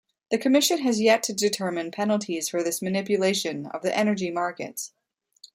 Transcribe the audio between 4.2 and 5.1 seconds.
markets.